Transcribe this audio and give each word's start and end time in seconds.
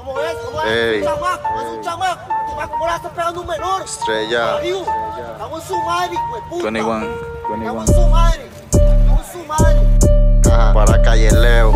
¿Cómo 0.00 0.18
es? 0.18 0.34
¿Cómo 0.46 0.62
es? 0.62 0.66
Ey. 0.66 0.98
Un 1.00 1.04
chamaco, 1.04 1.60
es 1.60 1.76
un 1.76 1.82
chamaco. 1.82 2.20
Tu 2.48 2.56
va 2.56 2.68
¿Cómo 2.68 2.86
la 2.86 2.96
estás 2.96 3.12
pegando 3.12 3.40
un 3.42 3.46
menor? 3.46 3.82
Estrella. 3.82 4.52
Marido, 4.54 4.84
Estamos 5.32 5.60
en 5.60 5.68
su 5.68 5.76
madre, 5.82 6.14
hijo 6.14 6.36
de 6.36 6.42
puta. 6.48 6.62
21, 6.64 7.06
Estamos 7.58 7.88
en 7.88 7.94
su 7.94 8.06
madre. 8.08 8.50
Estamos 8.72 9.26
en 9.26 9.32
su 9.32 9.46
madre. 9.46 10.50
Ajá. 10.50 10.72
Para 10.72 11.02
calle 11.02 11.30
Leo. 11.30 11.72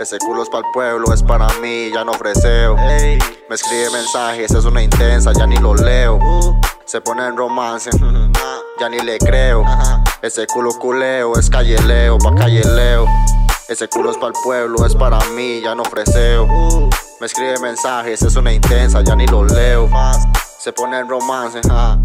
Ese 0.00 0.18
culo 0.18 0.42
es 0.42 0.48
para 0.48 0.66
el 0.66 0.72
pueblo, 0.72 1.14
es 1.14 1.22
para 1.22 1.46
mí, 1.60 1.90
ya 1.94 2.04
no 2.04 2.10
ofreceo. 2.10 2.74
Me 2.74 3.54
escribe 3.54 3.90
mensajes, 3.90 4.50
es 4.50 4.64
una 4.64 4.82
intensa, 4.82 5.32
ya 5.32 5.46
ni 5.46 5.56
lo 5.58 5.76
leo. 5.76 6.18
Se 6.84 7.00
pone 7.00 7.24
en 7.24 7.36
romance, 7.36 7.90
ya 8.80 8.88
ni 8.88 8.98
le 8.98 9.18
creo. 9.18 9.64
Ese 10.20 10.48
culo 10.48 10.70
culeo, 10.80 11.38
es 11.38 11.48
calle 11.48 11.80
Leo, 11.82 12.18
pa' 12.18 12.34
calle 12.34 12.62
Leo. 12.64 13.06
Ese 13.68 13.88
culo 13.88 14.10
es 14.10 14.16
para 14.16 14.28
el 14.28 14.34
pueblo, 14.42 14.84
es 14.84 14.96
para 14.96 15.20
mí, 15.36 15.60
ya 15.62 15.76
no 15.76 15.82
ofreceo. 15.82 16.48
Me 17.22 17.26
escribe 17.26 17.56
mensajes, 17.60 18.20
es 18.20 18.34
una 18.34 18.52
intensa, 18.52 19.00
ya 19.00 19.14
ni 19.14 19.28
lo 19.28 19.44
leo. 19.44 19.88
Se 20.58 20.72
pone 20.72 20.98
en 20.98 21.08
romance, 21.08 21.60
ja, 21.68 21.96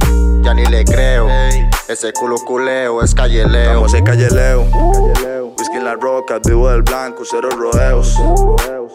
ya 0.43 0.53
ni 0.53 0.63
le 0.66 0.85
creo. 0.85 1.27
Ese 1.88 2.13
culo 2.13 2.35
culeo, 2.45 3.02
es 3.02 3.16
calle 3.16 3.48
Leo. 3.48 3.88
Estamos 3.88 3.93
en. 3.95 4.03
Whisky 5.57 5.77
en 5.77 5.85
la 5.85 5.95
roca, 5.95 6.38
vivo 6.45 6.70
del 6.70 6.84
blanco, 6.84 7.23
cero 7.27 7.49
rodeos. 7.49 8.16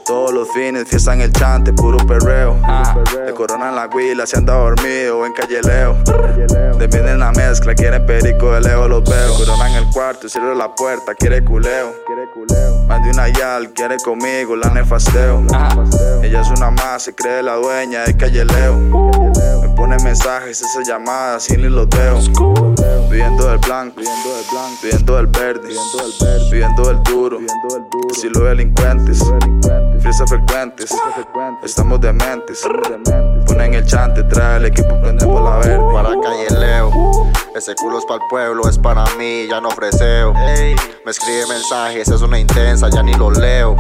Todos 0.07 0.33
los 0.33 0.48
fines, 0.53 0.87
fiesta 0.87 1.12
en 1.12 1.23
el 1.23 1.33
chante, 1.33 1.73
puro 1.73 1.98
perreo. 2.07 2.57
Corona 3.43 3.71
en 3.71 3.75
la 3.75 3.89
huila, 3.89 4.25
se 4.25 4.37
anda 4.37 4.55
dormido 4.55 5.27
en 5.27 5.33
calle 5.33 5.61
Leo. 5.63 5.99
De 6.79 6.87
mí 6.87 7.11
en 7.11 7.19
la 7.19 7.33
mezcla, 7.33 7.75
quieren 7.75 8.07
perico 8.07 8.53
de 8.53 8.61
leo, 8.61 8.87
los 8.87 9.03
veo. 9.03 9.35
Corona 9.37 9.69
en 9.69 9.85
el 9.85 9.91
cuarto, 9.93 10.29
cierro 10.29 10.55
la 10.55 10.73
puerta, 10.73 11.13
quiere 11.17 11.43
culeo. 11.43 11.93
Más 12.87 13.03
de 13.03 13.11
una 13.11 13.29
yal, 13.31 13.73
quiere 13.73 13.97
conmigo, 13.97 14.55
la 14.55 14.71
nefasteo. 14.71 15.43
Ella 16.23 16.41
es 16.41 16.51
una 16.57 16.71
más, 16.71 17.03
se 17.03 17.17
cree 17.17 17.43
la 17.43 17.57
dueña 17.57 18.05
de 18.05 18.17
calle 18.17 18.45
Leo. 18.45 18.77
Me 19.61 19.69
pone 19.71 19.97
mensajes, 20.05 20.62
esas 20.62 20.87
llamadas, 20.87 21.43
sin 21.43 21.62
veo. 21.62 22.21
Viviendo 23.11 23.49
del 23.49 23.59
blanco, 23.59 23.97
viviendo 24.81 25.17
del 25.17 25.27
verde, 25.27 25.69
viviendo 26.49 26.84
del 26.84 27.03
duro, 27.03 27.41
estilo 28.09 28.45
delincuentes, 28.45 29.21
fiestas 30.27 30.31
frecuentes, 30.31 30.95
estamos 31.65 32.01
dementes. 32.01 32.67
Ponen 33.47 33.75
el 33.75 33.87
chante, 33.87 34.23
trae 34.25 34.59
el 34.59 34.67
equipo, 34.67 35.01
prendemos 35.01 35.42
la 35.42 35.56
verde. 35.56 35.92
para 35.92 36.09
calle 36.20 36.47
Leo. 36.59 37.31
Ese 37.55 37.75
culo 37.75 37.98
es 37.98 38.05
para 38.05 38.23
el 38.23 38.28
pueblo, 38.31 38.69
es 38.69 38.78
para 38.78 39.05
mí, 39.17 39.47
ya 39.48 39.61
no 39.61 39.69
ofreceo. 39.69 40.33
Me 40.34 41.11
escribe 41.11 41.47
mensajes, 41.48 42.09
es 42.09 42.23
una 42.23 42.39
intensa, 42.39 42.89
ya 42.89 43.03
ni 43.03 43.15
lo 43.15 43.31
leo. 43.31 43.77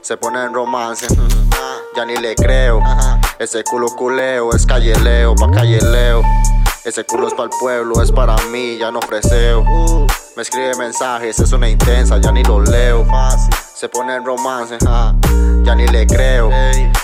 Se 0.00 0.16
pone 0.16 0.42
en 0.44 0.54
romance, 0.54 1.06
ya 1.96 2.04
ni 2.04 2.16
le 2.16 2.34
creo. 2.34 2.80
Ese 3.38 3.64
culo 3.64 3.88
culeo, 3.88 4.52
es 4.54 4.66
calle 4.66 4.94
Leo, 5.00 5.34
pa' 5.34 5.50
calle 5.50 5.80
Leo. 5.80 6.22
Ese 6.84 7.04
culo 7.04 7.28
es 7.28 7.34
para 7.34 7.44
el 7.44 7.50
pueblo, 7.60 8.02
es 8.02 8.10
para 8.10 8.36
mí, 8.50 8.76
ya 8.78 8.90
no 8.90 8.98
ofreceo. 8.98 9.64
Me 10.36 10.42
escribe 10.42 10.74
mensajes, 10.76 11.38
es 11.38 11.52
una 11.52 11.68
intensa, 11.68 12.18
ya 12.18 12.32
ni 12.32 12.42
lo 12.42 12.60
leo. 12.60 13.06
Se 13.82 13.88
pone 13.88 14.14
en 14.14 14.24
romance, 14.24 14.78
ja, 14.78 15.12
ya 15.64 15.74
ni 15.74 15.88
le 15.88 16.06
creo. 16.06 16.50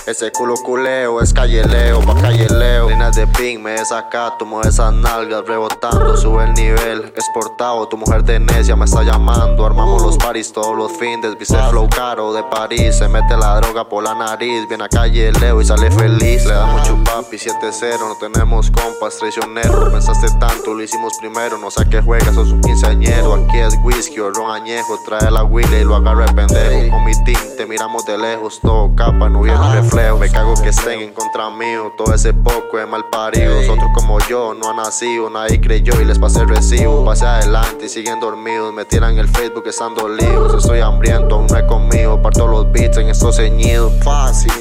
Ese 0.07 0.31
culo 0.31 0.53
culeo 0.63 1.19
es 1.21 1.33
calle 1.33 1.61
Leo, 1.65 1.99
pa' 1.99 2.15
calle 2.21 2.47
Leo. 2.47 2.87
Líneas 2.89 3.17
de 3.17 3.27
ping, 3.27 3.59
me 3.59 3.71
desacato, 3.71 4.45
mueve 4.45 4.69
esas 4.69 4.93
nalgas 4.93 5.45
rebotando, 5.45 6.15
sube 6.15 6.45
el 6.45 6.53
nivel. 6.53 7.11
Exportado, 7.17 7.85
tu 7.89 7.97
mujer 7.97 8.23
de 8.23 8.39
necia 8.39 8.77
me 8.77 8.85
está 8.85 9.03
llamando. 9.03 9.65
Armamos 9.65 10.01
los 10.01 10.15
paris 10.15 10.53
todos 10.53 10.73
los 10.77 10.93
fines, 10.93 11.37
viste 11.37 11.57
el 11.57 11.69
flow 11.69 11.89
caro 11.89 12.31
de 12.31 12.43
París. 12.43 12.97
Se 12.97 13.09
mete 13.09 13.35
la 13.35 13.57
droga 13.57 13.83
por 13.89 14.01
la 14.01 14.15
nariz, 14.15 14.65
viene 14.69 14.85
a 14.85 14.87
calle 14.87 15.33
Leo 15.33 15.59
y 15.59 15.65
sale 15.65 15.91
feliz. 15.91 16.45
Le 16.45 16.53
damos 16.53 16.87
chupapi 17.29 17.37
7-0, 17.37 17.99
no 17.99 18.15
tenemos 18.15 18.71
compas, 18.71 19.17
traicionero. 19.17 19.91
Pensaste 19.91 20.27
tanto, 20.39 20.73
lo 20.73 20.83
hicimos 20.83 21.13
primero, 21.19 21.57
no 21.57 21.69
sé 21.69 21.87
qué 21.89 22.01
juegas, 22.01 22.33
sos 22.33 22.51
un 22.51 22.61
quinceañero. 22.61 23.33
Aquí 23.35 23.57
es 23.57 23.75
whisky 23.83 24.19
o 24.19 24.31
ron 24.31 24.51
añejo, 24.51 24.99
trae 25.05 25.29
la 25.29 25.43
Willy 25.43 25.77
y 25.77 25.83
lo 25.83 25.95
agarra 25.95 26.25
el 26.25 26.35
pendejo. 26.35 26.91
Con 26.91 27.05
mi 27.05 27.11
team 27.23 27.41
te 27.57 27.65
miramos 27.65 28.05
de 28.05 28.17
lejos, 28.17 28.59
todo 28.61 28.93
capa, 28.95 29.29
no 29.29 29.41
vieron 29.41 29.73
reflejo. 29.73 30.17
Me 30.17 30.29
cago 30.29 30.53
que 30.61 30.69
estén 30.69 31.01
en 31.01 31.13
contra 31.13 31.49
mío, 31.49 31.93
todo 31.97 32.13
ese 32.13 32.33
poco 32.33 32.79
es 32.79 32.87
mal 32.87 33.05
parido. 33.09 33.59
Otros 33.59 33.89
como 33.93 34.19
yo 34.27 34.53
no 34.53 34.69
han 34.69 34.77
nacido, 34.77 35.29
nadie 35.29 35.61
creyó 35.61 35.99
y 36.01 36.05
les 36.05 36.17
pasé 36.17 36.41
el 36.41 36.49
recibo. 36.49 37.05
Pasé 37.05 37.25
adelante 37.25 37.85
y 37.85 37.89
siguen 37.89 38.19
dormidos, 38.19 38.73
me 38.73 38.85
tiran 38.85 39.17
el 39.17 39.27
Facebook 39.27 39.63
estando 39.67 40.09
líos. 40.09 40.55
Estoy 40.55 40.79
hambriento, 40.79 41.35
aún 41.35 41.47
no 41.47 41.57
he 41.57 41.65
comido, 41.67 42.21
parto 42.21 42.47
los 42.47 42.71
beats 42.71 42.97
en 42.97 43.09
estos 43.09 43.37
ceñidos. 43.37 43.93
Fácil. 44.03 44.58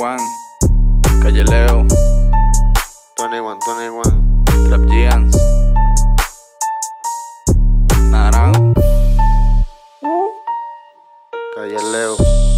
21, 0.00 0.16
calle 1.20 1.44
Leo, 1.44 1.84
21, 3.18 3.58
21. 3.66 4.02
Trap 4.66 4.80
Giants, 4.88 5.36
Naran. 8.10 8.72
Calle 11.54 11.82
Leo. 11.92 12.49